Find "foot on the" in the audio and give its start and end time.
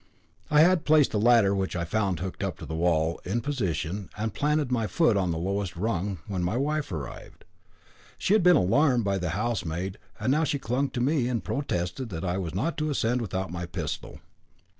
4.87-5.37